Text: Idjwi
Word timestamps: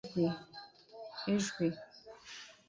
Idjwi 1.33 1.67